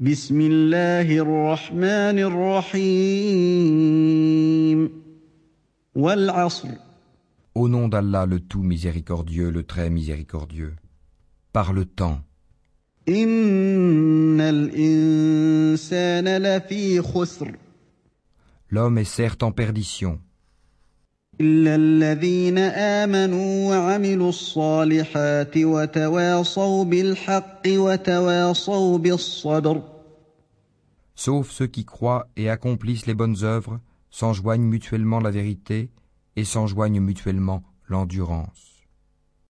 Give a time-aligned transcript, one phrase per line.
[0.00, 2.18] بسم الله الرحمن
[3.08, 3.60] الرحيم
[5.94, 6.68] والعصر
[7.54, 10.74] Au nom d'Allah le tout miséricordieux, le très miséricordieux.
[11.54, 12.20] Par le temps,
[13.08, 17.52] إن الإنسان لفي خسر
[18.70, 20.20] l'homme est certes en perdition,
[21.41, 29.81] إلا الذين آمنوا وعملوا الصالحات وتواصوا بالحق وتواصوا بالصبر
[31.15, 33.79] sauf ceux qui croient et accomplissent les bonnes œuvres,
[34.09, 35.89] s'enjoignent mutuellement la vérité
[36.35, 38.74] et s'enjoignent mutuellement l'endurance.